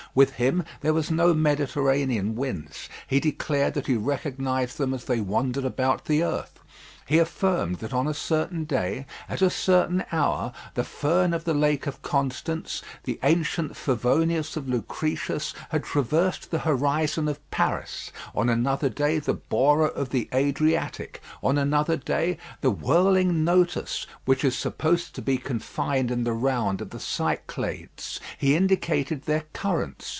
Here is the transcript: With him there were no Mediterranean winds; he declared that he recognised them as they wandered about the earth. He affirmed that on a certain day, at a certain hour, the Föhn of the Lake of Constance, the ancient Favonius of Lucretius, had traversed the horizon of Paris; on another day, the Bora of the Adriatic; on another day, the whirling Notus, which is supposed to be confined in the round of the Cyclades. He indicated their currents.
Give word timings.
With 0.13 0.31
him 0.33 0.65
there 0.81 0.93
were 0.93 1.03
no 1.09 1.33
Mediterranean 1.33 2.35
winds; 2.35 2.89
he 3.07 3.21
declared 3.21 3.75
that 3.75 3.87
he 3.87 3.95
recognised 3.95 4.77
them 4.77 4.93
as 4.93 5.05
they 5.05 5.21
wandered 5.21 5.63
about 5.63 6.03
the 6.03 6.21
earth. 6.21 6.57
He 7.07 7.17
affirmed 7.17 7.77
that 7.77 7.93
on 7.93 8.07
a 8.07 8.13
certain 8.13 8.63
day, 8.63 9.05
at 9.27 9.41
a 9.41 9.49
certain 9.49 10.05
hour, 10.13 10.53
the 10.75 10.83
Föhn 10.83 11.35
of 11.35 11.43
the 11.43 11.53
Lake 11.53 11.85
of 11.85 12.01
Constance, 12.01 12.81
the 13.03 13.19
ancient 13.21 13.75
Favonius 13.75 14.55
of 14.55 14.69
Lucretius, 14.69 15.53
had 15.71 15.83
traversed 15.83 16.51
the 16.51 16.59
horizon 16.59 17.27
of 17.27 17.51
Paris; 17.51 18.13
on 18.33 18.47
another 18.47 18.87
day, 18.87 19.19
the 19.19 19.33
Bora 19.33 19.87
of 19.87 20.11
the 20.11 20.29
Adriatic; 20.33 21.21
on 21.43 21.57
another 21.57 21.97
day, 21.97 22.37
the 22.61 22.71
whirling 22.71 23.43
Notus, 23.43 24.07
which 24.23 24.45
is 24.45 24.57
supposed 24.57 25.13
to 25.15 25.21
be 25.21 25.37
confined 25.37 26.11
in 26.11 26.23
the 26.23 26.33
round 26.33 26.79
of 26.79 26.91
the 26.91 26.99
Cyclades. 26.99 28.21
He 28.37 28.55
indicated 28.55 29.23
their 29.23 29.45
currents. 29.53 29.91